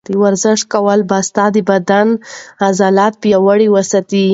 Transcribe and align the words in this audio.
ورزش 0.23 0.59
کول 0.73 0.99
به 1.09 1.17
ستا 1.27 1.45
د 1.55 1.57
بدن 1.69 2.07
عضلې 2.67 3.07
پیاوړې 3.21 3.67
وساتي. 3.75 4.27